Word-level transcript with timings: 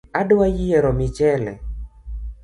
Adwa 0.19 0.45
yiero 0.57 0.91
michele 0.97 1.53